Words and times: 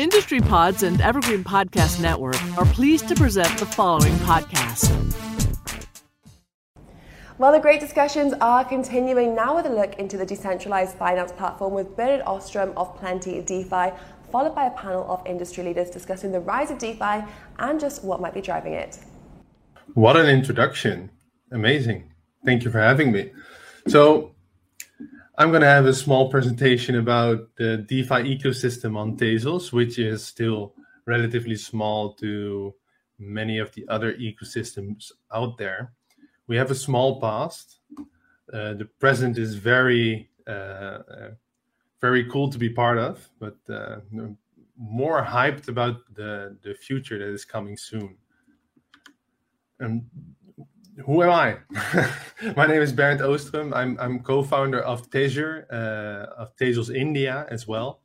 Industry 0.00 0.40
Pods 0.40 0.82
and 0.82 0.98
Evergreen 1.02 1.44
Podcast 1.44 2.00
Network 2.00 2.42
are 2.56 2.64
pleased 2.64 3.06
to 3.08 3.14
present 3.14 3.58
the 3.58 3.66
following 3.66 4.14
podcast. 4.20 4.88
Well, 7.36 7.52
the 7.52 7.60
great 7.60 7.80
discussions 7.80 8.32
are 8.40 8.64
continuing 8.64 9.34
now 9.34 9.54
with 9.56 9.66
a 9.66 9.68
look 9.68 9.98
into 9.98 10.16
the 10.16 10.24
decentralized 10.24 10.96
finance 10.96 11.32
platform 11.32 11.74
with 11.74 11.94
Bernard 11.98 12.24
Oostrum 12.24 12.72
of 12.78 12.96
Plenty 12.96 13.42
DeFi, 13.42 13.92
followed 14.32 14.54
by 14.54 14.68
a 14.68 14.70
panel 14.70 15.04
of 15.06 15.20
industry 15.26 15.64
leaders 15.64 15.90
discussing 15.90 16.32
the 16.32 16.40
rise 16.40 16.70
of 16.70 16.78
DeFi 16.78 17.22
and 17.58 17.78
just 17.78 18.02
what 18.02 18.22
might 18.22 18.32
be 18.32 18.40
driving 18.40 18.72
it. 18.72 19.00
What 19.92 20.16
an 20.16 20.30
introduction! 20.30 21.10
Amazing. 21.52 22.10
Thank 22.46 22.64
you 22.64 22.70
for 22.70 22.80
having 22.80 23.12
me. 23.12 23.32
So, 23.86 24.34
I'm 25.40 25.50
going 25.50 25.62
to 25.62 25.66
have 25.66 25.86
a 25.86 25.94
small 25.94 26.30
presentation 26.30 26.96
about 26.96 27.56
the 27.56 27.78
DeFi 27.78 28.36
ecosystem 28.36 28.96
on 28.96 29.16
Tezos, 29.16 29.72
which 29.72 29.98
is 29.98 30.24
still 30.24 30.74
relatively 31.06 31.56
small 31.56 32.12
to 32.14 32.74
many 33.18 33.58
of 33.58 33.72
the 33.72 33.88
other 33.88 34.14
ecosystems 34.14 35.10
out 35.32 35.56
there 35.58 35.92
we 36.50 36.56
have 36.56 36.72
a 36.72 36.74
small 36.74 37.20
past. 37.20 37.78
Uh, 38.52 38.74
the 38.74 38.88
present 38.98 39.38
is 39.38 39.54
very, 39.54 40.28
uh, 40.48 40.98
very 42.00 42.28
cool 42.28 42.50
to 42.50 42.58
be 42.58 42.68
part 42.68 42.98
of, 42.98 43.30
but 43.38 43.56
uh, 43.72 43.98
more 44.76 45.24
hyped 45.24 45.68
about 45.68 45.98
the 46.12 46.58
the 46.64 46.74
future 46.74 47.18
that 47.20 47.32
is 47.32 47.44
coming 47.44 47.76
soon. 47.76 48.16
And 49.78 50.04
who 51.06 51.22
am 51.22 51.30
I? 51.30 51.56
My 52.56 52.66
name 52.66 52.82
is 52.82 52.92
Bernd 52.92 53.20
Oostrum. 53.20 53.74
I'm 53.74 53.98
I'm 54.00 54.20
co-founder 54.20 54.80
of 54.80 55.10
TezSure, 55.10 55.64
uh, 55.72 56.26
of 56.36 56.56
Tezos 56.56 56.94
India 56.94 57.46
as 57.50 57.66
well, 57.66 58.00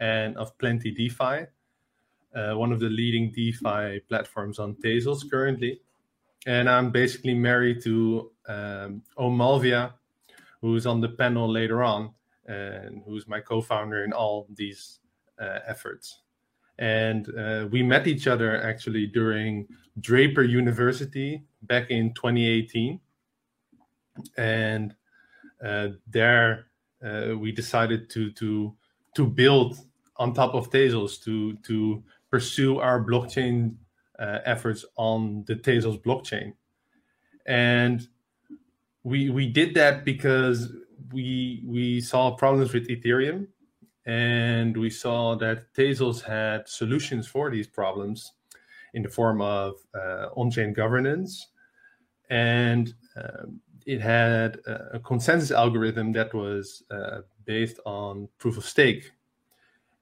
and 0.00 0.36
of 0.36 0.56
Plenty 0.58 0.90
DeFi, 0.90 1.46
uh, 2.34 2.54
one 2.54 2.72
of 2.72 2.80
the 2.80 2.88
leading 2.88 3.32
DeFi 3.32 4.00
platforms 4.08 4.58
on 4.58 4.76
Tezos 4.76 5.30
currently 5.30 5.80
and 6.46 6.68
I'm 6.68 6.90
basically 6.90 7.34
married 7.34 7.82
to 7.84 8.30
um, 8.48 9.02
Om 9.16 9.38
Malviya, 9.38 9.92
who's 10.60 10.86
on 10.86 11.00
the 11.00 11.08
panel 11.08 11.50
later 11.50 11.82
on, 11.82 12.12
and 12.46 13.02
who's 13.06 13.26
my 13.26 13.40
co-founder 13.40 14.04
in 14.04 14.12
all 14.12 14.46
these 14.54 15.00
uh, 15.40 15.60
efforts. 15.66 16.20
And 16.78 17.28
uh, 17.38 17.68
we 17.70 17.82
met 17.82 18.06
each 18.06 18.26
other 18.26 18.60
actually 18.62 19.06
during 19.06 19.68
Draper 20.00 20.42
University 20.42 21.44
back 21.62 21.90
in 21.90 22.12
2018, 22.14 23.00
and 24.36 24.94
uh, 25.64 25.88
there 26.08 26.66
uh, 27.04 27.36
we 27.38 27.52
decided 27.52 28.10
to 28.10 28.32
to 28.32 28.74
to 29.14 29.26
build 29.26 29.78
on 30.16 30.34
top 30.34 30.54
of 30.54 30.70
Tezos 30.70 31.22
to 31.24 31.54
to 31.58 32.02
pursue 32.30 32.80
our 32.80 33.04
blockchain 33.04 33.76
uh, 34.18 34.40
efforts 34.44 34.84
on 34.96 35.44
the 35.46 35.54
Tezos 35.54 36.02
blockchain. 36.02 36.54
And 37.46 38.06
we 39.04 39.30
we 39.30 39.46
did 39.46 39.74
that 39.74 40.04
because 40.04 40.72
we 41.12 41.62
we 41.66 42.00
saw 42.00 42.32
problems 42.32 42.72
with 42.72 42.88
Ethereum 42.88 43.46
and 44.06 44.76
we 44.76 44.90
saw 44.90 45.34
that 45.36 45.72
Tezos 45.74 46.22
had 46.22 46.68
solutions 46.68 47.26
for 47.26 47.50
these 47.50 47.66
problems 47.66 48.32
in 48.92 49.02
the 49.02 49.08
form 49.08 49.40
of 49.40 49.74
uh, 49.94 50.28
on-chain 50.36 50.72
governance 50.72 51.48
and 52.30 52.94
um, 53.16 53.60
it 53.86 54.00
had 54.00 54.58
a 54.66 54.98
consensus 55.00 55.50
algorithm 55.50 56.12
that 56.12 56.32
was 56.32 56.84
uh, 56.90 57.20
based 57.44 57.80
on 57.84 58.28
proof 58.38 58.56
of 58.56 58.64
stake 58.64 59.10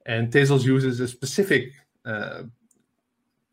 and 0.05 0.31
Tezos 0.31 0.63
uses 0.63 0.99
a 0.99 1.07
specific 1.07 1.73
uh, 2.05 2.43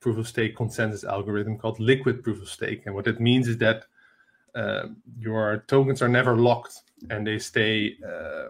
proof 0.00 0.16
of 0.18 0.26
stake 0.26 0.56
consensus 0.56 1.04
algorithm 1.04 1.58
called 1.58 1.78
liquid 1.78 2.24
proof 2.24 2.42
of 2.42 2.48
stake. 2.48 2.82
And 2.86 2.94
what 2.94 3.06
it 3.06 3.20
means 3.20 3.46
is 3.46 3.58
that 3.58 3.84
uh, 4.54 4.88
your 5.18 5.64
tokens 5.68 6.02
are 6.02 6.08
never 6.08 6.36
locked 6.36 6.82
and 7.10 7.26
they 7.26 7.38
stay 7.38 7.96
uh, 8.04 8.48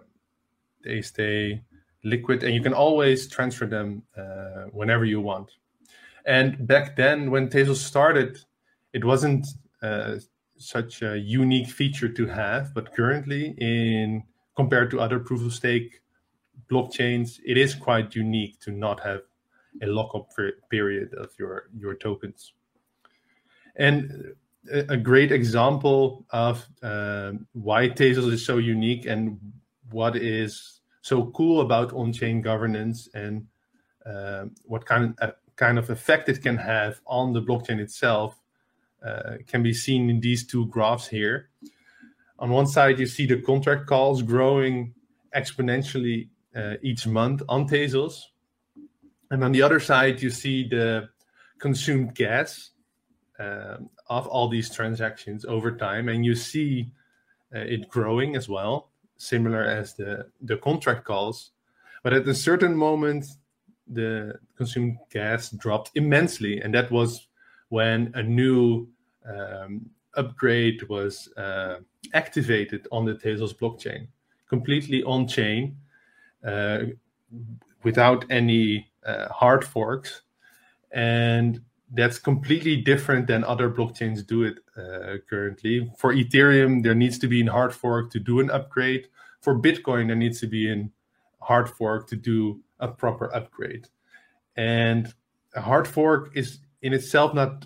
they 0.83 1.01
stay 1.01 1.61
liquid 2.03 2.43
and 2.43 2.53
you 2.53 2.61
can 2.61 2.73
always 2.73 3.27
transfer 3.27 3.65
them 3.65 4.03
uh, 4.17 4.65
whenever 4.71 5.05
you 5.05 5.21
want. 5.21 5.51
And 6.25 6.67
back 6.67 6.95
then, 6.95 7.31
when 7.31 7.49
Tezos 7.49 7.77
started, 7.77 8.39
it 8.93 9.03
wasn't 9.03 9.47
uh, 9.81 10.17
such 10.57 11.01
a 11.01 11.17
unique 11.17 11.67
feature 11.67 12.09
to 12.09 12.27
have, 12.27 12.73
but 12.73 12.93
currently, 12.93 13.55
in 13.57 14.23
compared 14.55 14.91
to 14.91 14.99
other 14.99 15.19
proof 15.19 15.43
of 15.45 15.53
stake 15.53 16.01
blockchains, 16.69 17.39
it 17.45 17.57
is 17.57 17.73
quite 17.73 18.15
unique 18.15 18.59
to 18.61 18.71
not 18.71 18.99
have 18.99 19.21
a 19.81 19.87
lockup 19.87 20.29
period 20.69 21.13
of 21.15 21.29
your 21.39 21.69
your 21.77 21.95
tokens. 21.95 22.53
And 23.75 24.35
a 24.89 24.97
great 24.97 25.31
example 25.31 26.25
of 26.29 26.67
uh, 26.83 27.33
why 27.53 27.89
Tezos 27.89 28.31
is 28.31 28.45
so 28.45 28.57
unique 28.57 29.05
and 29.05 29.39
what 29.89 30.15
is 30.15 30.80
so 31.01 31.25
cool 31.27 31.61
about 31.61 31.93
on-chain 31.93 32.41
governance 32.41 33.09
and 33.13 33.47
uh, 34.05 34.45
what 34.63 34.85
kind 34.85 35.15
of 35.19 35.29
uh, 35.29 35.31
kind 35.55 35.77
of 35.77 35.89
effect 35.89 36.29
it 36.29 36.41
can 36.41 36.57
have 36.57 37.01
on 37.05 37.33
the 37.33 37.41
blockchain 37.41 37.79
itself 37.79 38.41
uh, 39.05 39.33
can 39.47 39.61
be 39.61 39.73
seen 39.73 40.09
in 40.09 40.19
these 40.19 40.45
two 40.45 40.65
graphs 40.67 41.07
here. 41.07 41.49
On 42.39 42.49
one 42.49 42.65
side, 42.65 42.99
you 42.99 43.05
see 43.05 43.27
the 43.27 43.41
contract 43.41 43.85
calls 43.85 44.23
growing 44.23 44.93
exponentially 45.35 46.29
uh, 46.55 46.75
each 46.81 47.05
month 47.05 47.43
on 47.47 47.67
Tezos, 47.67 48.23
and 49.29 49.43
on 49.43 49.51
the 49.51 49.61
other 49.61 49.79
side, 49.79 50.21
you 50.21 50.29
see 50.29 50.67
the 50.67 51.09
consumed 51.59 52.15
gas 52.15 52.71
um, 53.39 53.89
of 54.09 54.27
all 54.27 54.49
these 54.49 54.69
transactions 54.73 55.45
over 55.45 55.75
time, 55.75 56.09
and 56.09 56.25
you 56.25 56.35
see 56.35 56.91
uh, 57.55 57.59
it 57.59 57.87
growing 57.89 58.35
as 58.35 58.49
well, 58.49 58.90
similar 59.21 59.63
as 59.63 59.93
the, 59.93 60.25
the 60.41 60.57
contract 60.57 61.05
calls. 61.05 61.51
But 62.03 62.13
at 62.13 62.27
a 62.27 62.33
certain 62.33 62.75
moment, 62.75 63.25
the 63.87 64.39
consumed 64.57 64.97
gas 65.11 65.51
dropped 65.51 65.91
immensely, 65.95 66.61
and 66.61 66.73
that 66.73 66.89
was 66.89 67.27
when 67.69 68.11
a 68.15 68.23
new 68.23 68.87
um, 69.25 69.89
upgrade 70.15 70.81
was 70.89 71.29
uh, 71.37 71.75
activated 72.13 72.87
on 72.91 73.05
the 73.05 73.13
Tezos 73.13 73.53
blockchain, 73.53 74.07
completely 74.49 75.03
on 75.03 75.27
chain, 75.27 75.77
uh, 76.45 76.79
without 77.83 78.25
any 78.29 78.87
uh, 79.05 79.27
hard 79.29 79.63
forks, 79.63 80.23
and 80.91 81.61
that's 81.93 82.17
completely 82.17 82.77
different 82.77 83.27
than 83.27 83.43
other 83.43 83.69
blockchains 83.69 84.25
do 84.25 84.43
it 84.43 84.59
uh, 84.77 85.17
currently. 85.29 85.91
For 85.97 86.13
Ethereum, 86.13 86.83
there 86.83 86.95
needs 86.95 87.19
to 87.19 87.27
be 87.27 87.45
a 87.45 87.51
hard 87.51 87.73
fork 87.73 88.11
to 88.11 88.19
do 88.19 88.39
an 88.39 88.49
upgrade. 88.49 89.07
For 89.41 89.59
Bitcoin, 89.59 90.07
there 90.07 90.15
needs 90.15 90.39
to 90.39 90.47
be 90.47 90.71
a 90.71 90.89
hard 91.41 91.69
fork 91.69 92.07
to 92.09 92.15
do 92.15 92.61
a 92.79 92.87
proper 92.87 93.33
upgrade. 93.35 93.87
And 94.55 95.13
a 95.53 95.61
hard 95.61 95.87
fork 95.87 96.31
is 96.35 96.59
in 96.81 96.93
itself 96.93 97.33
not 97.33 97.65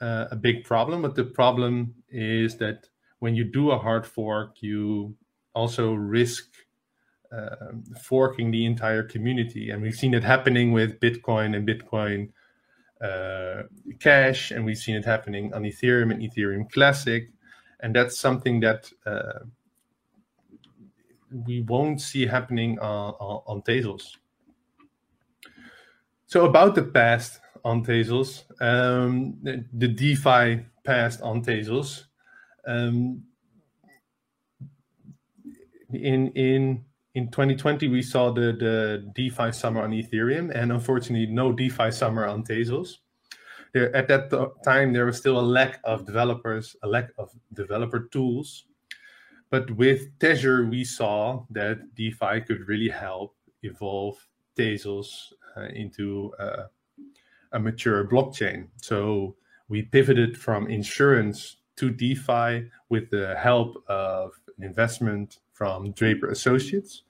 uh, 0.00 0.26
a 0.30 0.36
big 0.36 0.64
problem, 0.64 1.02
but 1.02 1.14
the 1.14 1.24
problem 1.24 1.94
is 2.10 2.56
that 2.58 2.88
when 3.20 3.34
you 3.34 3.44
do 3.44 3.70
a 3.70 3.78
hard 3.78 4.06
fork, 4.06 4.56
you 4.60 5.16
also 5.54 5.94
risk 5.94 6.50
uh, 7.32 7.72
forking 8.02 8.50
the 8.50 8.66
entire 8.66 9.02
community. 9.02 9.70
And 9.70 9.82
we've 9.82 9.94
seen 9.94 10.12
it 10.12 10.22
happening 10.22 10.72
with 10.72 11.00
Bitcoin 11.00 11.56
and 11.56 11.66
Bitcoin 11.66 12.30
Cash, 14.00 14.50
and 14.50 14.64
we've 14.64 14.78
seen 14.78 14.96
it 14.96 15.04
happening 15.04 15.52
on 15.54 15.62
Ethereum 15.62 16.12
and 16.12 16.22
Ethereum 16.22 16.70
Classic. 16.70 17.28
And 17.80 17.94
that's 17.94 18.18
something 18.18 18.60
that 18.60 18.90
uh, 19.04 19.40
we 21.30 21.62
won't 21.62 22.00
see 22.00 22.26
happening 22.26 22.78
on, 22.78 23.14
on, 23.20 23.42
on 23.46 23.62
Tezos. 23.62 24.16
So, 26.26 26.46
about 26.46 26.74
the 26.74 26.82
past 26.82 27.40
on 27.64 27.84
Tezos, 27.84 28.44
um, 28.60 29.36
the, 29.42 29.64
the 29.72 29.88
DeFi 29.88 30.64
past 30.84 31.20
on 31.22 31.44
Tezos. 31.44 32.04
Um, 32.66 33.24
in 35.92 36.28
in 36.32 36.84
in 37.14 37.30
2020 37.30 37.88
we 37.88 38.02
saw 38.02 38.32
the 38.32 38.52
the 38.52 39.10
DeFi 39.14 39.52
summer 39.52 39.82
on 39.82 39.92
Ethereum, 39.92 40.50
and 40.54 40.72
unfortunately, 40.72 41.26
no 41.26 41.52
DeFi 41.52 41.90
summer 41.90 42.26
on 42.26 42.44
Tezos. 42.44 42.98
There, 43.72 43.94
at 43.94 44.08
that 44.08 44.30
time, 44.64 44.92
there 44.92 45.06
was 45.06 45.16
still 45.16 45.38
a 45.38 45.42
lack 45.42 45.80
of 45.84 46.06
developers, 46.06 46.76
a 46.82 46.88
lack 46.88 47.10
of 47.18 47.30
developer 47.52 48.08
tools. 48.12 48.66
But 49.50 49.70
with 49.72 50.18
Tezos, 50.18 50.68
we 50.70 50.84
saw 50.84 51.44
that 51.50 51.94
DeFi 51.94 52.40
could 52.46 52.68
really 52.68 52.88
help 52.88 53.36
evolve 53.62 54.16
Tezos 54.56 55.32
uh, 55.56 55.68
into 55.74 56.32
uh, 56.38 56.64
a 57.52 57.58
mature 57.58 58.06
blockchain. 58.06 58.68
So 58.76 59.36
we 59.68 59.82
pivoted 59.82 60.36
from 60.36 60.68
insurance 60.68 61.56
to 61.76 61.90
DeFi 61.90 62.70
with 62.88 63.10
the 63.10 63.34
help 63.36 63.82
of 63.88 64.32
an 64.58 64.64
investment 64.64 65.38
from 65.52 65.92
Draper 65.92 66.28
Associates. 66.28 67.02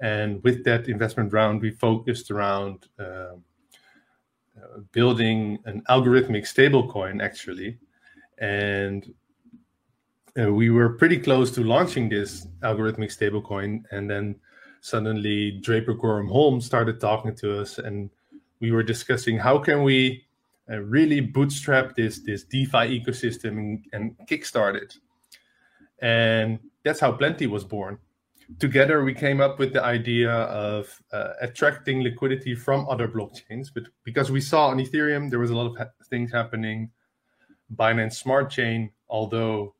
And 0.00 0.42
with 0.44 0.64
that 0.64 0.88
investment 0.88 1.32
round, 1.32 1.62
we 1.62 1.70
focused 1.70 2.30
around 2.30 2.88
uh, 2.98 3.02
uh, 3.02 3.36
building 4.92 5.58
an 5.64 5.82
algorithmic 5.88 6.42
stablecoin, 6.42 7.22
actually. 7.22 7.78
And 8.38 9.12
uh, 10.38 10.52
we 10.52 10.68
were 10.68 10.90
pretty 10.90 11.18
close 11.18 11.50
to 11.52 11.64
launching 11.64 12.08
this 12.08 12.46
algorithmic 12.60 13.10
stablecoin. 13.10 13.84
And 13.90 14.10
then 14.10 14.36
suddenly 14.82 15.52
Draper 15.62 15.94
Goren 15.94 16.28
Holm 16.28 16.60
started 16.60 17.00
talking 17.00 17.34
to 17.36 17.60
us, 17.60 17.78
and 17.78 18.10
we 18.60 18.70
were 18.70 18.82
discussing 18.82 19.38
how 19.38 19.58
can 19.58 19.82
we 19.82 20.25
uh, 20.70 20.78
really 20.78 21.20
bootstrap 21.20 21.94
this, 21.94 22.20
this 22.20 22.44
DeFi 22.44 23.00
ecosystem 23.00 23.80
and, 23.92 24.16
kickstart 24.26 24.74
it. 24.74 24.96
And 26.00 26.58
that's 26.84 27.00
how 27.00 27.12
Plenty 27.12 27.46
was 27.46 27.64
born 27.64 27.98
together 28.58 29.02
we 29.02 29.12
came 29.12 29.40
up 29.40 29.58
with 29.58 29.72
the 29.72 29.82
idea 29.82 30.30
of 30.30 31.02
uh, 31.12 31.32
attracting 31.40 32.02
liquidity 32.02 32.54
from 32.54 32.88
other 32.88 33.08
blockchains 33.08 33.68
but 33.74 33.84
because 34.04 34.30
we 34.30 34.40
saw 34.40 34.68
on 34.68 34.78
ethereum 34.78 35.28
there 35.28 35.38
was 35.38 35.50
a 35.50 35.56
lot 35.56 35.66
of 35.66 35.76
ha- 35.76 35.90
things 36.08 36.30
happening 36.32 36.90
binance 37.74 38.14
smart 38.14 38.48
chain 38.50 38.90
although 39.08 39.74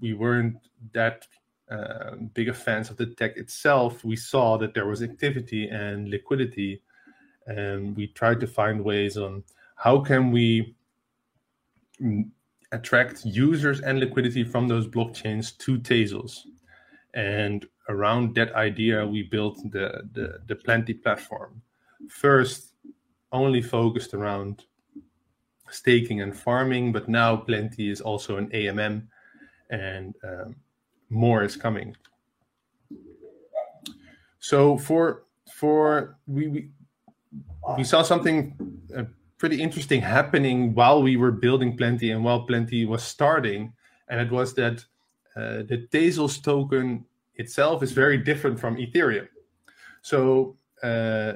we 0.00 0.14
weren't 0.14 0.56
that 0.92 1.26
uh, 1.70 2.16
big 2.32 2.48
of 2.48 2.56
fans 2.56 2.88
of 2.88 2.96
the 2.96 3.06
tech 3.06 3.36
itself 3.36 4.02
we 4.02 4.16
saw 4.16 4.56
that 4.56 4.72
there 4.72 4.86
was 4.86 5.02
activity 5.02 5.68
and 5.68 6.08
liquidity 6.08 6.80
and 7.46 7.94
we 7.96 8.06
tried 8.06 8.40
to 8.40 8.46
find 8.46 8.82
ways 8.82 9.18
on 9.18 9.42
how 9.78 10.00
can 10.00 10.30
we 10.30 10.74
attract 12.72 13.24
users 13.24 13.80
and 13.80 13.98
liquidity 13.98 14.44
from 14.44 14.68
those 14.68 14.86
blockchains 14.86 15.56
to 15.58 15.78
Tezos 15.78 16.44
and 17.14 17.66
around 17.88 18.34
that 18.34 18.52
idea, 18.54 19.06
we 19.06 19.22
built 19.22 19.58
the, 19.70 20.02
the, 20.12 20.40
the 20.46 20.54
Plenty 20.54 20.94
platform. 20.94 21.60
First, 22.08 22.74
only 23.32 23.62
focused 23.62 24.14
around 24.14 24.64
staking 25.70 26.20
and 26.20 26.36
farming, 26.36 26.92
but 26.92 27.08
now 27.08 27.36
Plenty 27.36 27.90
is 27.90 28.00
also 28.00 28.36
an 28.36 28.48
AMM 28.50 29.06
and 29.70 30.14
um, 30.24 30.56
more 31.10 31.42
is 31.42 31.56
coming. 31.56 31.96
So 34.38 34.78
for 34.78 35.24
for 35.52 36.16
we 36.26 36.48
we, 36.48 36.70
we 37.76 37.84
saw 37.84 38.02
something 38.02 38.54
uh, 38.96 39.04
pretty 39.38 39.62
interesting 39.62 40.00
happening 40.00 40.74
while 40.74 41.02
we 41.02 41.16
were 41.16 41.30
building 41.30 41.76
Plenty 41.76 42.10
and 42.10 42.24
while 42.24 42.42
Plenty 42.42 42.84
was 42.84 43.02
starting, 43.02 43.72
and 44.08 44.20
it 44.20 44.30
was 44.30 44.54
that 44.54 44.84
uh, 45.36 45.62
the 45.68 45.86
Tezos 45.90 46.42
token 46.42 47.04
itself 47.36 47.82
is 47.82 47.92
very 47.92 48.18
different 48.18 48.58
from 48.58 48.76
Ethereum. 48.76 49.28
So 50.02 50.56
uh, 50.82 51.34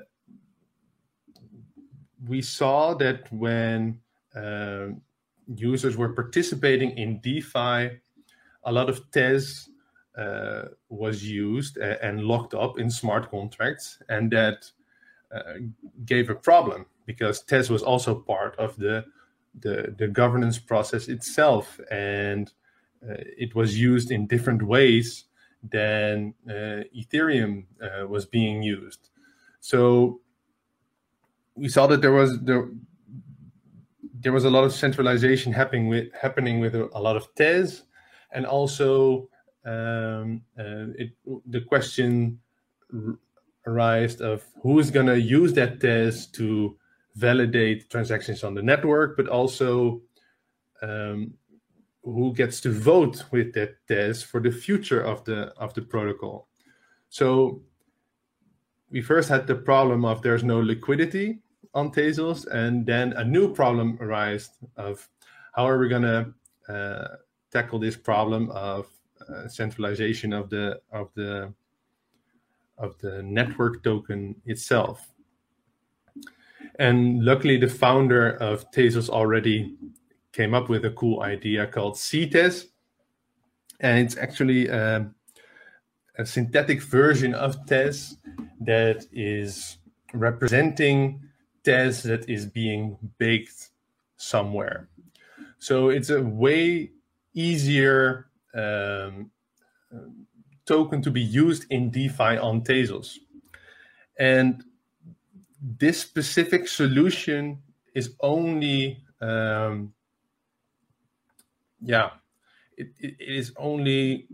we 2.27 2.43
saw 2.43 2.95
that 2.95 3.33
when 3.33 4.01
uh, 4.35 4.89
users 5.55 5.97
were 5.97 6.13
participating 6.13 6.97
in 6.99 7.21
DeFi, 7.21 8.01
a 8.65 8.73
lot 8.73 8.89
of 8.89 9.11
Tez 9.11 9.69
uh, 10.17 10.65
was 10.89 11.25
used 11.25 11.79
and 11.79 12.23
locked 12.23 12.55
up 12.55 12.79
in 12.79 12.91
smart 12.91 13.31
contracts, 13.31 14.03
and 14.09 14.31
that 14.33 14.71
gave 16.05 16.31
a 16.31 16.35
problem 16.35 16.87
because 17.07 17.43
Tez 17.43 17.71
was 17.71 17.83
also 17.83 18.15
part 18.15 18.59
of 18.59 18.77
the 18.77 19.05
the, 19.61 19.95
the 19.99 20.09
governance 20.09 20.59
process 20.59 21.09
itself, 21.09 21.79
and 21.91 22.53
uh, 23.07 23.17
it 23.37 23.55
was 23.55 23.79
used 23.79 24.11
in 24.11 24.27
different 24.27 24.63
ways 24.63 25.27
than 25.71 26.35
uh, 26.49 26.85
Ethereum 26.97 27.65
uh, 27.83 28.07
was 28.07 28.25
being 28.25 28.63
used. 28.63 29.11
So 29.61 30.21
we 31.55 31.69
saw 31.69 31.87
that 31.87 32.01
there 32.01 32.13
was 32.13 32.41
there, 32.41 32.69
there 34.21 34.33
was 34.33 34.45
a 34.45 34.51
lot 34.51 34.65
of 34.65 34.73
centralization 34.73 35.53
happening 35.53 35.89
with 35.89 36.13
happening 36.15 36.61
with 36.61 36.75
a, 36.75 36.89
a 36.95 37.01
lot 37.01 37.17
of 37.17 37.33
Tez, 37.35 37.83
and 38.33 38.47
also 38.47 39.29
um, 39.65 40.43
uh, 40.59 40.91
it, 40.99 41.11
the 41.47 41.61
question 41.61 42.41
arose 43.67 44.21
of 44.21 44.45
who 44.63 44.79
is 44.79 44.91
going 44.91 45.07
to 45.07 45.21
use 45.21 45.53
that 45.55 45.81
Tez 45.81 46.27
to 46.29 46.77
validate 47.15 47.91
transactions 47.91 48.43
on 48.45 48.55
the 48.55 48.63
network, 48.63 49.17
but 49.17 49.29
also 49.29 50.03
um, 50.83 51.35
who 52.03 52.33
gets 52.35 52.61
to 52.61 52.73
vote 52.73 53.25
with 53.31 53.53
that 53.55 53.77
Tez 53.87 54.23
for 54.23 54.41
the 54.41 54.51
future 54.51 55.01
of 55.01 55.25
the 55.25 55.53
of 55.57 55.75
the 55.75 55.83
protocol. 55.83 56.49
So 57.09 57.63
we 58.91 59.01
first 59.03 59.29
had 59.29 59.47
the 59.47 59.55
problem 59.55 60.05
of 60.05 60.23
there's 60.23 60.45
no 60.45 60.61
liquidity 60.61 61.41
on 61.75 61.91
Tezos, 61.91 62.47
and 62.47 62.85
then 62.85 63.13
a 63.15 63.25
new 63.25 63.53
problem 63.55 63.99
arose 64.01 64.51
of 64.77 65.09
how 65.55 65.67
are 65.67 65.79
we 65.79 65.89
going 65.89 66.03
to 66.03 66.35
uh, 66.73 67.17
tackle 67.51 67.79
this 67.79 67.97
problem 67.97 68.51
of 68.51 68.89
uh, 69.29 69.49
centralization 69.49 70.33
of 70.33 70.51
the 70.51 70.81
of 70.91 71.11
the 71.15 71.53
of 72.79 72.99
the 72.99 73.23
network 73.23 73.83
token 73.83 74.37
itself. 74.47 75.09
And 76.79 77.25
luckily, 77.25 77.59
the 77.59 77.69
founder 77.69 78.31
of 78.31 78.71
Tezos 78.71 79.09
already 79.09 79.77
came 80.33 80.55
up 80.55 80.69
with 80.69 80.85
a 80.85 80.91
cool 80.91 81.23
idea 81.23 81.67
called 81.67 81.95
ctez. 81.95 82.67
And 83.81 83.99
it's 83.99 84.17
actually 84.17 84.69
a 84.69 85.11
synthetic 86.25 86.83
version 86.83 87.35
of 87.35 87.67
Tez 87.67 88.17
that 88.61 89.07
is 89.13 89.79
representing 90.15 91.21
Tez 91.65 92.03
that 92.05 92.29
is 92.29 92.47
being 92.47 92.97
baked 93.19 93.71
somewhere. 94.17 94.89
So 95.59 95.91
it's 95.91 96.11
a 96.11 96.23
way 96.23 96.91
easier 97.35 98.27
um, 98.55 99.31
token 100.67 101.03
to 101.03 101.11
be 101.11 101.21
used 101.23 101.67
in 101.71 101.91
DeFi 101.91 102.39
on 102.39 102.63
Tezos. 102.63 103.19
And 104.19 104.63
this 105.61 106.01
specific 106.01 106.69
solution 106.69 107.63
is 107.95 108.15
only 108.21 109.03
um, 109.21 109.93
yeah, 111.81 112.11
it, 112.77 112.89
it 112.99 113.17
is 113.19 113.53
only 113.57 114.27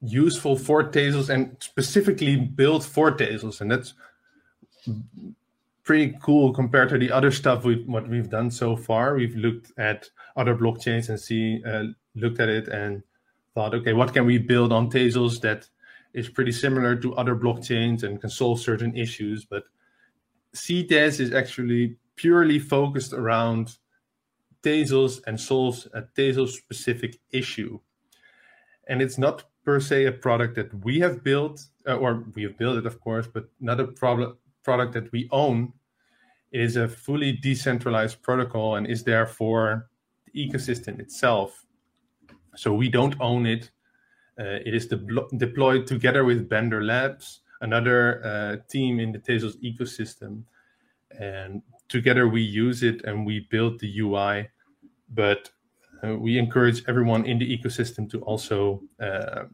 useful 0.00 0.56
for 0.56 0.84
Tezos 0.84 1.28
and 1.30 1.56
specifically 1.60 2.36
built 2.36 2.84
for 2.84 3.12
Tezos, 3.12 3.60
and 3.60 3.70
that's 3.70 3.94
pretty 5.84 6.16
cool 6.22 6.52
compared 6.52 6.88
to 6.88 6.98
the 6.98 7.10
other 7.10 7.30
stuff 7.30 7.64
we 7.64 7.82
what 7.84 8.08
we've 8.08 8.30
done 8.30 8.50
so 8.50 8.76
far. 8.76 9.14
We've 9.14 9.36
looked 9.36 9.72
at 9.78 10.08
other 10.36 10.56
blockchains 10.56 11.08
and 11.08 11.18
see 11.18 11.62
uh, 11.64 11.84
looked 12.14 12.40
at 12.40 12.48
it 12.48 12.68
and 12.68 13.02
thought, 13.54 13.74
okay, 13.74 13.92
what 13.92 14.12
can 14.12 14.26
we 14.26 14.38
build 14.38 14.72
on 14.72 14.90
Tezos 14.90 15.40
that 15.42 15.68
is 16.14 16.28
pretty 16.28 16.52
similar 16.52 16.96
to 16.96 17.14
other 17.16 17.34
blockchains 17.34 18.02
and 18.02 18.20
can 18.20 18.30
solve 18.30 18.60
certain 18.60 18.94
issues, 18.96 19.44
but 19.44 19.64
ctez 20.54 21.20
is 21.20 21.32
actually 21.32 21.96
purely 22.16 22.58
focused 22.58 23.12
around 23.12 23.78
Tezos 24.62 25.20
and 25.26 25.40
solves 25.40 25.88
a 25.94 26.02
Tezos 26.02 26.50
specific 26.50 27.18
issue. 27.30 27.80
And 28.88 29.00
it's 29.00 29.18
not 29.18 29.44
per 29.64 29.80
se 29.80 30.06
a 30.06 30.12
product 30.12 30.54
that 30.56 30.72
we 30.84 31.00
have 31.00 31.24
built, 31.24 31.64
uh, 31.86 31.96
or 31.96 32.24
we 32.34 32.42
have 32.42 32.58
built 32.58 32.78
it, 32.78 32.86
of 32.86 33.00
course, 33.00 33.26
but 33.26 33.48
not 33.60 33.80
a 33.80 33.86
problem, 33.86 34.36
product 34.62 34.92
that 34.94 35.10
we 35.12 35.28
own. 35.30 35.72
It 36.50 36.60
is 36.60 36.76
a 36.76 36.88
fully 36.88 37.32
decentralized 37.32 38.22
protocol 38.22 38.76
and 38.76 38.86
is 38.86 39.04
therefore 39.04 39.88
the 40.26 40.48
ecosystem 40.48 41.00
itself. 41.00 41.64
So 42.56 42.72
we 42.72 42.88
don't 42.88 43.14
own 43.20 43.46
it. 43.46 43.70
Uh, 44.38 44.60
it 44.64 44.74
is 44.74 44.86
de- 44.86 45.26
deployed 45.36 45.86
together 45.86 46.24
with 46.24 46.48
Bender 46.48 46.82
Labs, 46.82 47.40
another 47.60 48.24
uh, 48.24 48.56
team 48.68 48.98
in 49.00 49.12
the 49.12 49.18
Tezos 49.18 49.56
ecosystem. 49.62 50.42
And 51.18 51.62
together 51.88 52.28
we 52.28 52.42
use 52.42 52.82
it 52.82 53.04
and 53.04 53.26
we 53.26 53.46
build 53.50 53.80
the 53.80 54.00
UI, 54.00 54.48
but 55.12 55.50
uh, 56.02 56.16
we 56.16 56.38
encourage 56.38 56.82
everyone 56.88 57.24
in 57.26 57.38
the 57.38 57.58
ecosystem 57.58 58.10
to 58.10 58.20
also 58.22 58.82
uh, 59.00 59.44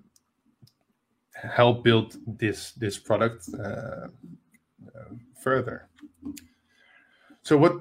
help 1.35 1.85
build 1.85 2.17
this 2.26 2.73
this 2.73 2.99
product 2.99 3.49
uh, 3.55 4.09
further. 5.40 5.88
So 7.43 7.57
what 7.57 7.73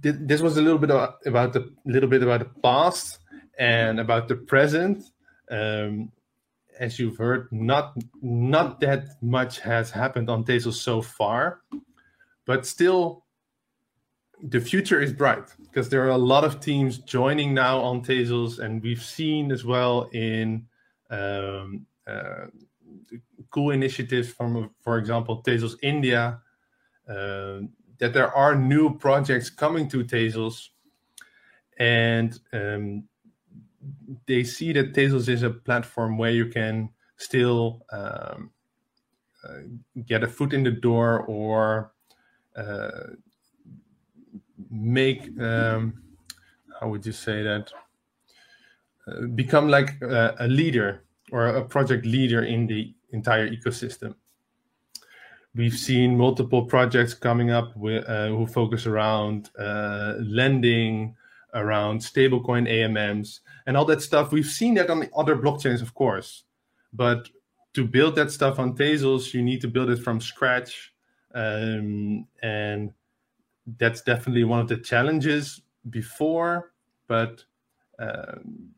this 0.00 0.40
was 0.40 0.56
a 0.56 0.62
little 0.62 0.78
bit 0.78 0.90
about 0.90 1.52
the 1.52 1.72
little 1.84 2.08
bit 2.08 2.22
about 2.22 2.40
the 2.40 2.60
past 2.62 3.18
and 3.58 4.00
about 4.00 4.28
the 4.28 4.36
present. 4.36 5.04
Um, 5.50 6.10
as 6.80 6.98
you've 6.98 7.16
heard, 7.16 7.48
not 7.52 7.96
not 8.20 8.80
that 8.80 9.22
much 9.22 9.60
has 9.60 9.90
happened 9.90 10.28
on 10.28 10.44
Tezos 10.44 10.74
so 10.74 11.00
far, 11.00 11.60
but 12.46 12.66
still 12.66 13.24
the 14.42 14.60
future 14.60 15.00
is 15.00 15.12
bright 15.12 15.44
because 15.62 15.88
there 15.88 16.04
are 16.04 16.10
a 16.10 16.18
lot 16.18 16.44
of 16.44 16.60
teams 16.60 16.98
joining 16.98 17.54
now 17.54 17.80
on 17.80 18.02
Tezos, 18.02 18.58
and 18.58 18.82
we've 18.82 19.02
seen 19.02 19.52
as 19.52 19.64
well 19.64 20.08
in 20.12 20.66
um, 21.10 21.86
uh, 22.06 22.46
cool 23.50 23.70
initiatives 23.70 24.28
from, 24.28 24.70
for 24.82 24.98
example, 24.98 25.42
Tezos 25.42 25.76
India, 25.82 26.40
uh, 27.08 27.60
that 27.98 28.12
there 28.12 28.32
are 28.34 28.54
new 28.56 28.98
projects 28.98 29.48
coming 29.48 29.88
to 29.88 30.04
Tezos, 30.04 30.68
and 31.78 32.38
um, 32.52 33.04
they 34.26 34.44
see 34.44 34.72
that 34.72 34.94
Tezos 34.94 35.28
is 35.28 35.42
a 35.42 35.50
platform 35.50 36.18
where 36.18 36.30
you 36.30 36.46
can 36.46 36.90
still 37.16 37.84
um, 37.92 38.50
uh, 39.44 39.60
get 40.06 40.22
a 40.22 40.28
foot 40.28 40.52
in 40.52 40.62
the 40.62 40.70
door 40.70 41.20
or 41.26 41.92
uh, 42.56 42.90
make 44.70 45.28
um, 45.40 46.04
how 46.80 46.88
would 46.88 47.06
you 47.06 47.12
say 47.12 47.42
that? 47.42 47.72
Uh, 49.06 49.26
become 49.34 49.68
like 49.68 50.00
a, 50.02 50.34
a 50.40 50.48
leader 50.48 51.04
or 51.30 51.46
a 51.46 51.64
project 51.64 52.06
leader 52.06 52.44
in 52.44 52.66
the 52.66 52.94
entire 53.12 53.48
ecosystem. 53.48 54.14
We've 55.54 55.74
seen 55.74 56.18
multiple 56.18 56.64
projects 56.64 57.14
coming 57.14 57.50
up 57.50 57.76
with, 57.76 58.08
uh, 58.08 58.28
who 58.28 58.46
focus 58.46 58.86
around 58.86 59.50
uh, 59.58 60.14
lending, 60.20 61.16
around 61.54 62.00
stablecoin 62.00 62.68
AMMs, 62.68 63.40
and 63.66 63.76
all 63.76 63.84
that 63.86 64.02
stuff. 64.02 64.32
We've 64.32 64.46
seen 64.46 64.74
that 64.74 64.90
on 64.90 65.00
the 65.00 65.10
other 65.16 65.36
blockchains, 65.36 65.82
of 65.82 65.94
course, 65.94 66.44
but 66.92 67.28
to 67.74 67.84
build 67.84 68.16
that 68.16 68.30
stuff 68.30 68.58
on 68.58 68.76
Tezos, 68.76 69.32
you 69.34 69.42
need 69.42 69.60
to 69.62 69.68
build 69.68 69.90
it 69.90 69.98
from 69.98 70.20
scratch, 70.20 70.92
um, 71.34 72.26
and 72.42 72.92
that's 73.78 74.02
definitely 74.02 74.44
one 74.44 74.60
of 74.60 74.68
the 74.68 74.76
challenges 74.76 75.62
before. 75.90 76.72
But 77.06 77.44
um, 77.98 78.70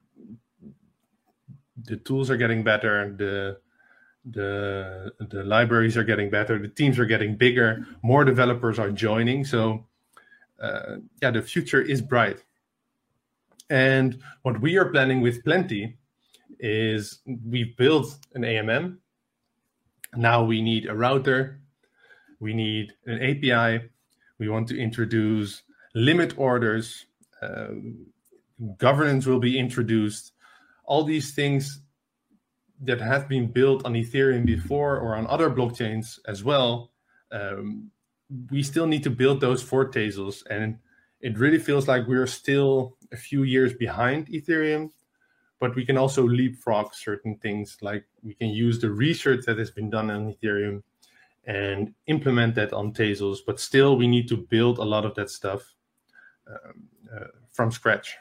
the 1.84 1.96
tools 1.96 2.30
are 2.30 2.36
getting 2.36 2.62
better. 2.62 3.14
The 3.16 3.58
the 4.32 5.12
the 5.30 5.44
libraries 5.44 5.96
are 5.96 6.02
getting 6.02 6.28
better 6.28 6.58
the 6.58 6.68
teams 6.68 6.98
are 6.98 7.06
getting 7.06 7.36
bigger 7.36 7.86
more 8.02 8.24
developers 8.24 8.78
are 8.78 8.90
joining 8.90 9.44
so 9.44 9.86
uh, 10.60 10.96
yeah 11.22 11.30
the 11.30 11.40
future 11.40 11.80
is 11.80 12.02
bright 12.02 12.42
and 13.70 14.18
what 14.42 14.60
we 14.60 14.76
are 14.76 14.90
planning 14.90 15.20
with 15.20 15.44
plenty 15.44 15.96
is 16.60 17.20
we've 17.44 17.76
built 17.76 18.18
an 18.34 18.42
amm 18.42 18.98
now 20.16 20.42
we 20.42 20.62
need 20.62 20.86
a 20.86 20.94
router. 20.94 21.60
We 22.40 22.54
need 22.54 22.92
an 23.06 23.22
api 23.22 23.88
we 24.38 24.48
want 24.48 24.68
to 24.68 24.78
introduce 24.78 25.62
limit 25.94 26.38
orders. 26.38 27.06
Uh, 27.40 27.68
governance 28.76 29.24
will 29.26 29.38
be 29.38 29.58
introduced. 29.58 30.32
All 30.84 31.04
these 31.04 31.34
things 31.34 31.80
that 32.82 33.00
have 33.00 33.28
been 33.28 33.50
built 33.50 33.86
on 33.86 33.94
Ethereum 33.94 34.44
before 34.44 34.98
or 34.98 35.16
on 35.16 35.26
other 35.26 35.50
blockchains 35.50 36.18
as 36.26 36.44
well, 36.44 36.92
um, 37.32 37.90
we 38.50 38.62
still 38.62 38.86
need 38.86 39.02
to 39.04 39.10
build 39.10 39.40
those 39.40 39.62
for 39.62 39.90
Tezos. 39.90 40.44
And 40.50 40.78
it 41.20 41.38
really 41.38 41.58
feels 41.58 41.88
like 41.88 42.06
we're 42.06 42.26
still 42.26 42.95
a 43.12 43.16
few 43.16 43.42
years 43.42 43.74
behind 43.74 44.28
Ethereum, 44.28 44.90
but 45.60 45.74
we 45.74 45.84
can 45.84 45.96
also 45.96 46.26
leapfrog 46.26 46.94
certain 46.94 47.36
things. 47.36 47.78
Like 47.80 48.04
we 48.22 48.34
can 48.34 48.48
use 48.48 48.78
the 48.78 48.90
research 48.90 49.44
that 49.46 49.58
has 49.58 49.70
been 49.70 49.90
done 49.90 50.10
on 50.10 50.32
Ethereum 50.32 50.82
and 51.44 51.94
implement 52.06 52.54
that 52.56 52.72
on 52.72 52.92
Tezos, 52.92 53.38
but 53.46 53.60
still 53.60 53.96
we 53.96 54.08
need 54.08 54.28
to 54.28 54.36
build 54.36 54.78
a 54.78 54.84
lot 54.84 55.04
of 55.04 55.14
that 55.14 55.30
stuff 55.30 55.74
um, 56.48 56.88
uh, 57.14 57.26
from 57.50 57.70
scratch. 57.70 58.16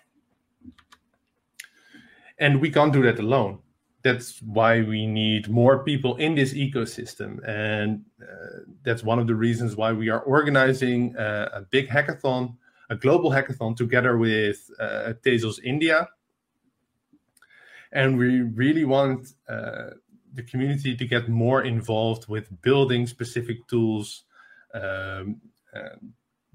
And 2.37 2.61
we 2.61 2.69
can't 2.69 2.93
do 2.93 3.01
that 3.03 3.19
alone 3.19 3.59
that's 4.05 4.39
why 4.43 4.83
we 4.83 5.07
need 5.07 5.49
more 5.49 5.83
people 5.83 6.15
in 6.17 6.35
this 6.35 6.53
ecosystem 6.53 7.39
and 7.47 8.05
uh, 8.21 8.59
that's 8.83 9.03
one 9.03 9.17
of 9.17 9.25
the 9.25 9.33
reasons 9.33 9.75
why 9.75 9.91
we 9.91 10.09
are 10.09 10.19
organizing 10.19 11.17
uh, 11.17 11.49
a 11.53 11.61
big 11.61 11.89
hackathon 11.89 12.55
a 12.89 12.95
global 12.95 13.31
hackathon 13.31 13.75
together 13.75 14.17
with 14.17 14.69
uh, 14.79 15.13
Tezos 15.23 15.59
India. 15.63 16.07
And 17.91 18.17
we 18.17 18.41
really 18.41 18.85
want 18.85 19.33
uh, 19.47 19.91
the 20.33 20.43
community 20.43 20.95
to 20.95 21.05
get 21.05 21.29
more 21.29 21.63
involved 21.63 22.27
with 22.27 22.49
building 22.61 23.07
specific 23.07 23.65
tools 23.67 24.23
um, 24.73 25.39
uh, 25.73 25.95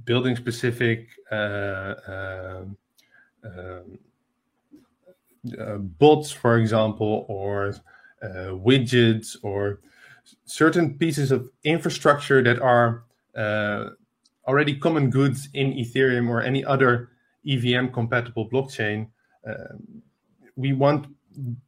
building 0.04 0.37
specific 0.37 1.08
uh, 1.30 1.94
um, 2.06 2.76
um 3.44 3.99
uh, 5.58 5.76
bots, 5.76 6.30
for 6.30 6.58
example, 6.58 7.25
or 7.28 7.68
uh, 8.22 8.52
widgets, 8.52 9.37
or 9.42 9.80
certain 10.44 10.99
pieces 10.99 11.32
of 11.32 11.49
infrastructure 11.64 12.42
that 12.42 12.60
are 12.60 13.04
uh, 13.34 13.90
already 14.50 14.75
common 14.75 15.11
goods 15.11 15.49
in 15.54 15.73
Ethereum 15.75 16.28
or 16.28 16.42
any 16.42 16.64
other 16.64 17.11
EVM 17.47 17.87
compatible 17.92 18.50
blockchain. 18.50 19.07
Um, 19.47 20.02
we 20.57 20.73
want 20.73 21.07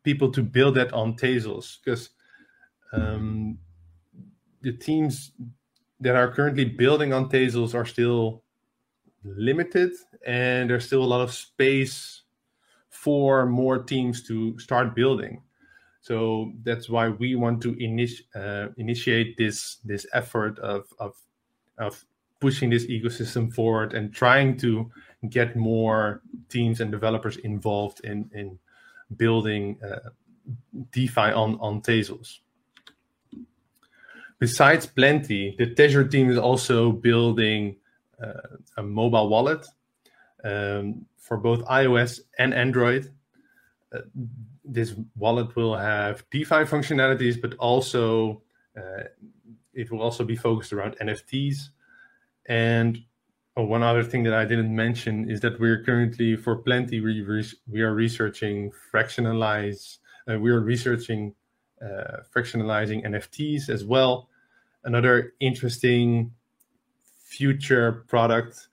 people 0.02 0.32
to 0.32 0.42
build 0.42 0.74
that 0.74 0.92
on 0.92 1.14
Tezos 1.14 1.78
because 1.78 2.10
um, 2.92 3.56
the 4.62 4.72
teams 4.72 5.30
that 6.00 6.16
are 6.16 6.32
currently 6.32 6.64
building 6.64 7.12
on 7.12 7.30
Tezos 7.30 7.72
are 7.72 7.86
still 7.86 8.42
limited 9.24 9.92
and 10.26 10.68
there's 10.68 10.86
still 10.86 11.04
a 11.04 11.12
lot 11.14 11.20
of 11.20 11.32
space 11.32 12.22
for 12.90 13.46
more 13.46 13.78
teams 13.78 14.26
to 14.26 14.58
start 14.58 14.96
building. 14.96 15.40
So 16.00 16.52
that's 16.64 16.90
why 16.90 17.10
we 17.10 17.36
want 17.36 17.62
to 17.62 17.74
initi- 17.74 18.26
uh, 18.34 18.72
initiate 18.76 19.36
this 19.38 19.76
this 19.84 20.04
effort 20.12 20.58
of, 20.58 20.92
of 20.98 21.14
of 21.78 22.04
pushing 22.44 22.70
this 22.70 22.86
ecosystem 22.86 23.44
forward 23.52 23.94
and 23.94 24.12
trying 24.12 24.58
to 24.58 24.90
get 25.30 25.56
more 25.56 26.20
teams 26.48 26.80
and 26.80 26.90
developers 26.90 27.36
involved 27.38 27.98
in 28.04 28.18
in 28.34 28.58
building 29.16 29.78
uh, 29.88 30.10
DeFi 30.92 31.28
on 31.42 31.50
on 31.60 31.80
Tezos. 31.80 32.40
Besides 34.38 34.86
Plenty, 34.86 35.54
the 35.56 35.68
TezSure 35.76 36.10
team 36.10 36.28
is 36.28 36.38
also 36.38 36.90
building 36.90 37.76
uh, 38.20 38.56
a 38.76 38.82
mobile 38.82 39.28
wallet. 39.28 39.64
Um, 40.44 41.06
for 41.32 41.36
both 41.38 41.64
iOS 41.64 42.20
and 42.38 42.52
Android. 42.52 43.10
Uh, 43.94 44.00
this 44.64 44.94
wallet 45.16 45.54
will 45.56 45.74
have 45.74 46.28
DeFi 46.30 46.64
functionalities, 46.66 47.40
but 47.40 47.54
also 47.54 48.42
uh, 48.76 49.04
it 49.72 49.90
will 49.90 50.02
also 50.02 50.24
be 50.24 50.36
focused 50.36 50.72
around 50.72 50.96
NFTs. 51.00 51.70
And 52.46 52.98
oh, 53.56 53.64
one 53.64 53.82
other 53.82 54.02
thing 54.02 54.22
that 54.24 54.34
I 54.34 54.44
didn't 54.44 54.74
mention 54.74 55.30
is 55.30 55.40
that 55.40 55.60
we're 55.60 55.82
currently 55.84 56.36
for 56.36 56.56
Plenty 56.56 57.00
we, 57.00 57.24
we 57.68 57.80
are 57.82 57.94
researching 57.94 58.72
fractionalize. 58.92 59.98
Uh, 60.28 60.38
we 60.38 60.50
are 60.50 60.60
researching 60.60 61.34
uh, 61.80 62.18
fractionalizing 62.34 63.04
NFTs 63.06 63.68
as 63.68 63.84
well. 63.84 64.28
Another 64.84 65.34
interesting 65.40 66.32
future 67.32 68.04
product 68.08 68.68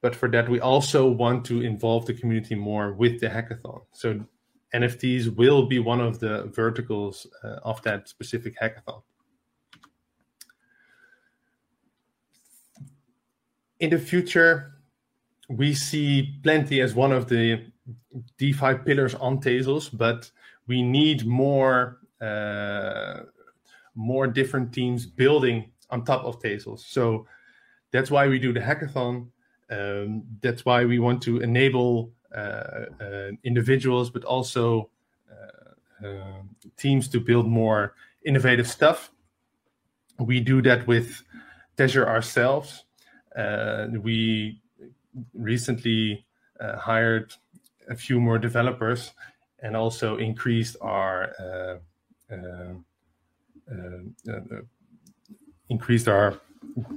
but 0.00 0.14
for 0.14 0.28
that 0.28 0.48
we 0.48 0.60
also 0.60 1.08
want 1.08 1.44
to 1.44 1.60
involve 1.62 2.06
the 2.06 2.14
community 2.14 2.54
more 2.54 2.92
with 2.92 3.20
the 3.20 3.26
hackathon 3.26 3.80
so 3.92 4.20
nfts 4.74 5.34
will 5.36 5.66
be 5.66 5.80
one 5.80 6.00
of 6.00 6.20
the 6.20 6.44
verticals 6.54 7.26
uh, 7.42 7.58
of 7.64 7.82
that 7.82 8.08
specific 8.08 8.54
hackathon 8.60 9.02
in 13.80 13.90
the 13.90 13.98
future 13.98 14.74
we 15.48 15.72
see 15.74 16.38
plenty 16.42 16.80
as 16.80 16.94
one 16.94 17.12
of 17.12 17.28
the 17.28 17.64
defi 18.38 18.74
pillars 18.84 19.14
on 19.14 19.40
tezos 19.40 19.88
but 19.96 20.30
we 20.66 20.82
need 20.82 21.26
more 21.26 21.98
uh, 22.20 23.20
more 23.94 24.26
different 24.26 24.72
teams 24.72 25.06
building 25.06 25.70
on 25.90 26.04
top 26.04 26.24
of 26.24 26.40
tezos 26.40 26.80
so 26.80 27.26
that's 27.90 28.10
why 28.10 28.28
we 28.28 28.38
do 28.38 28.52
the 28.52 28.60
hackathon 28.60 29.26
um, 29.70 30.22
that's 30.40 30.64
why 30.64 30.84
we 30.84 30.98
want 30.98 31.22
to 31.22 31.40
enable 31.40 32.12
uh, 32.34 32.84
uh, 33.00 33.30
individuals, 33.44 34.10
but 34.10 34.22
also 34.24 34.90
uh, 35.32 36.06
um, 36.06 36.50
teams 36.76 37.08
to 37.08 37.20
build 37.20 37.46
more 37.46 37.94
innovative 38.24 38.68
stuff. 38.68 39.10
We 40.18 40.40
do 40.40 40.60
that 40.62 40.86
with 40.86 41.22
TezSure 41.76 42.06
ourselves. 42.06 42.84
We 44.02 44.60
recently 45.34 46.24
hired 46.60 47.34
a 47.88 47.94
few 47.94 48.20
more 48.20 48.38
developers 48.38 49.12
and 49.60 49.76
also 49.76 50.16
increased 50.18 50.76
our 50.80 51.32
uh, 51.40 51.78
uh, 52.32 52.74
uh, 53.70 54.60
increased 55.68 56.08
our 56.08 56.40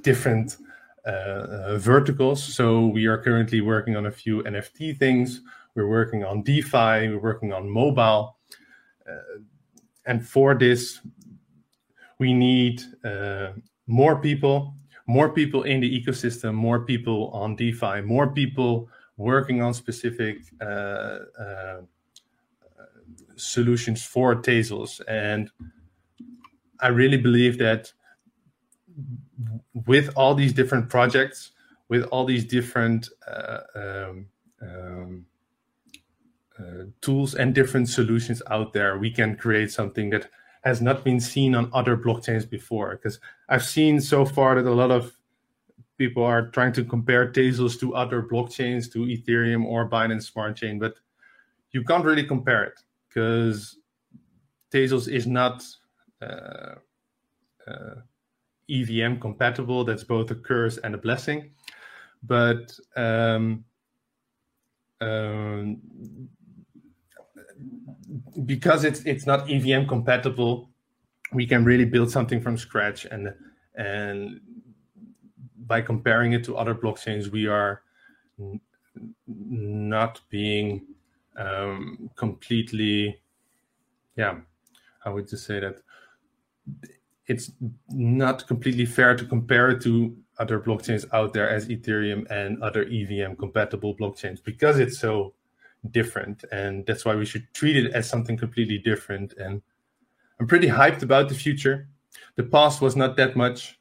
different 0.02 0.58
uh, 1.06 1.10
uh, 1.10 1.78
verticals. 1.78 2.44
So 2.44 2.88
we 2.88 3.06
are 3.08 3.18
currently 3.18 3.62
working 3.62 3.96
on 3.96 4.06
a 4.06 4.12
few 4.12 4.44
NFT 4.44 4.98
things. 4.98 5.42
We're 5.76 5.88
working 5.88 6.24
on 6.24 6.44
DeFi. 6.44 7.10
We're 7.10 7.20
working 7.20 7.54
on 7.54 7.70
mobile. 7.70 8.38
Uh, 9.10 9.40
and 10.06 10.26
for 10.26 10.54
this, 10.56 11.00
we 12.20 12.34
need 12.34 12.82
uh, 13.04 13.54
more 13.88 14.22
people, 14.22 14.76
more 15.12 15.30
people 15.30 15.64
in 15.64 15.82
the 15.82 16.02
ecosystem, 16.02 16.54
more 16.54 16.80
people 16.86 17.30
on 17.34 17.56
DeFi, 17.56 18.02
more 18.02 18.32
people 18.32 18.88
working 19.18 19.62
on 19.62 19.74
specific 19.74 20.38
uh, 20.62 21.20
uh, 21.46 21.82
solutions 23.36 24.06
for 24.06 24.36
Tezos. 24.36 25.02
And 25.08 25.52
I 26.80 26.88
really 26.88 27.18
believe 27.18 27.58
that 27.58 27.92
with 29.86 30.10
all 30.16 30.34
these 30.34 30.54
different 30.54 30.90
projects, 30.90 31.52
with 31.90 32.04
all 32.06 32.26
these 32.26 32.46
different 32.46 33.10
uh, 33.28 33.60
um, 33.76 34.26
um, 34.62 35.26
uh, 36.58 36.86
tools 37.02 37.36
and 37.36 37.54
different 37.54 37.90
solutions 37.90 38.42
out 38.50 38.72
there, 38.72 38.98
we 38.98 39.12
can 39.12 39.36
create 39.36 39.72
something 39.72 40.10
that 40.12 40.30
has 40.64 40.82
not 40.82 41.04
been 41.04 41.20
seen 41.20 41.56
on 41.56 41.70
other 41.74 41.98
blockchains 41.98 42.50
before. 42.50 42.92
Because 42.92 43.20
I've 43.50 43.66
seen 43.66 44.00
so 44.00 44.26
far 44.26 44.56
that 44.56 44.70
a 44.70 44.74
lot 44.74 44.92
of 44.92 45.14
people 45.98 46.24
are 46.24 46.48
trying 46.48 46.74
to 46.74 46.84
compare 46.84 47.32
Tezos 47.32 47.80
to 47.80 47.96
other 47.96 48.24
blockchains, 48.24 48.92
to 48.94 49.00
Ethereum 49.06 49.66
or 49.66 49.90
Binance 49.90 50.24
Smart 50.24 50.56
Chain, 50.56 50.80
but 50.80 50.96
you 51.72 51.84
can't 51.84 52.06
really 52.06 52.26
compare 52.26 52.64
it 52.64 52.80
because 53.08 53.78
Tezos 54.72 55.08
is 55.08 55.28
not 55.28 55.64
uh, 56.22 56.76
uh, 57.68 57.96
EVM 58.70 59.18
compatible. 59.20 59.84
That's 59.84 60.04
both 60.04 60.32
a 60.32 60.36
curse 60.36 60.78
and 60.78 60.96
a 60.96 60.98
blessing. 60.98 61.52
But 62.24 62.78
um, 62.96 63.66
um, 65.02 65.78
because 68.46 68.84
it's 68.84 69.02
it's 69.02 69.26
not 69.26 69.50
EVM 69.50 69.88
compatible, 69.88 70.70
we 71.34 71.46
can 71.46 71.64
really 71.64 71.86
build 71.86 72.12
something 72.12 72.42
from 72.42 72.58
scratch. 72.58 73.06
And 73.06 73.34
and 73.76 74.42
by 75.68 75.82
comparing 75.82 76.34
it 76.34 76.44
to 76.46 76.58
other 76.58 76.76
blockchains, 76.76 77.32
we 77.32 77.48
are 77.48 77.82
not 79.28 80.22
being 80.30 80.86
um, 81.38 82.10
completely, 82.16 83.22
yeah, 84.16 84.40
how 85.04 85.14
would 85.14 85.32
you 85.32 85.38
say 85.38 85.60
that? 85.60 85.82
It's 87.28 87.52
not 87.90 88.48
completely 88.48 88.86
fair 88.86 89.16
to 89.16 89.26
compare 89.26 89.70
it 89.70 89.82
to 89.84 90.18
other 90.38 90.60
blockchains 90.60 91.06
out 91.14 91.34
there 91.34 91.50
as 91.50 91.68
Ethereum 91.68 92.30
and 92.30 92.62
other 92.62 92.84
EVM 92.84 93.36
compatible 93.36 93.96
blockchains 93.96 94.44
because 94.44 94.80
it's 94.80 95.00
so 95.00 95.34
different. 95.90 96.44
And 96.52 96.86
that's 96.86 97.06
why 97.06 97.16
we 97.16 97.26
should 97.26 97.48
treat 97.54 97.76
it 97.76 97.92
as 97.94 98.08
something 98.08 98.38
completely 98.38 98.78
different. 98.78 99.34
And 99.34 99.62
I'm 100.40 100.48
pretty 100.48 100.68
hyped 100.68 101.02
about 101.02 101.30
the 101.30 101.36
future. 101.36 101.88
The 102.36 102.44
past 102.44 102.82
was 102.82 102.96
not 102.96 103.18
that 103.18 103.36
much. 103.36 103.80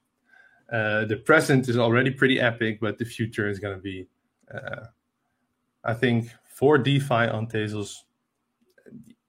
Uh, 0.73 1.05
the 1.05 1.17
present 1.17 1.69
is 1.69 1.77
already 1.77 2.11
pretty 2.11 2.41
epic, 2.41 2.79
but 2.81 2.99
the 2.99 3.05
future 3.05 3.49
is 3.49 3.59
going 3.59 3.75
to 3.77 3.83
be, 3.83 4.07
uh, 4.55 4.87
I 5.85 5.95
think, 5.95 6.31
for 6.49 6.79
DeFi 6.79 7.29
on 7.29 7.47
Tezos, 7.49 7.97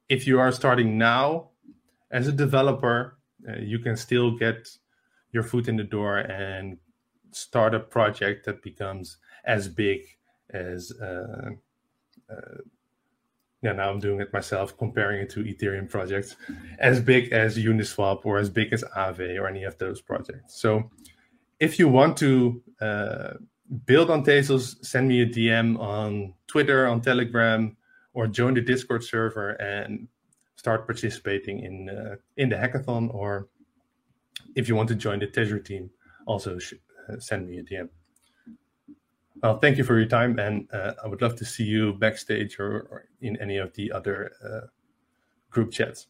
if 0.09 0.27
you 0.27 0.39
are 0.39 0.51
starting 0.51 0.97
now 0.97 1.49
as 2.11 2.27
a 2.27 2.31
developer, 2.31 3.17
uh, 3.47 3.55
you 3.55 3.79
can 3.79 3.95
still 3.95 4.37
get 4.37 4.69
your 5.31 5.43
foot 5.43 5.67
in 5.67 5.77
the 5.77 5.83
door 5.83 6.17
and 6.17 6.77
start 7.31 7.73
a 7.73 7.79
project 7.79 8.45
that 8.45 8.61
becomes 8.61 9.17
as 9.45 9.67
big 9.67 10.01
as 10.49 10.91
uh, 12.31 12.57
yeah 13.61 13.73
now 13.73 13.89
i'm 13.89 13.99
doing 13.99 14.19
it 14.21 14.31
myself 14.33 14.77
comparing 14.77 15.21
it 15.21 15.29
to 15.29 15.43
ethereum 15.43 15.89
projects 15.89 16.35
as 16.79 16.99
big 16.99 17.31
as 17.31 17.57
uniswap 17.57 18.25
or 18.25 18.37
as 18.37 18.49
big 18.49 18.73
as 18.73 18.83
Aave 18.95 19.39
or 19.39 19.47
any 19.47 19.63
of 19.63 19.77
those 19.77 20.01
projects 20.01 20.59
so 20.59 20.89
if 21.59 21.77
you 21.77 21.87
want 21.87 22.17
to 22.17 22.61
uh, 22.81 23.33
build 23.85 24.09
on 24.09 24.25
Tezos, 24.25 24.83
send 24.83 25.07
me 25.07 25.21
a 25.21 25.25
DM 25.25 25.79
on 25.79 26.33
Twitter, 26.47 26.87
on 26.87 27.01
Telegram, 27.01 27.77
or 28.13 28.27
join 28.27 28.53
the 28.53 28.61
Discord 28.61 29.03
server 29.03 29.51
and 29.51 30.07
start 30.55 30.85
participating 30.85 31.59
in 31.59 31.89
uh, 31.89 32.15
in 32.35 32.49
the 32.49 32.55
hackathon. 32.55 33.13
Or 33.13 33.47
if 34.55 34.67
you 34.67 34.75
want 34.75 34.89
to 34.89 34.95
join 34.95 35.19
the 35.19 35.27
TezSure 35.27 35.63
team, 35.63 35.89
also 36.25 36.59
sh- 36.59 36.73
uh, 37.09 37.19
send 37.19 37.47
me 37.47 37.59
a 37.59 37.63
DM. 37.63 37.89
Well, 39.41 39.57
thank 39.57 39.77
you 39.77 39.83
for 39.83 39.97
your 39.97 40.07
time, 40.07 40.37
and 40.37 40.67
uh, 40.71 40.93
I 41.03 41.07
would 41.07 41.21
love 41.21 41.35
to 41.37 41.45
see 41.45 41.63
you 41.63 41.93
backstage 41.93 42.59
or, 42.59 42.87
or 42.91 43.09
in 43.21 43.37
any 43.37 43.57
of 43.57 43.73
the 43.73 43.91
other 43.91 44.31
uh, 44.45 44.67
group 45.49 45.71
chats. 45.71 46.07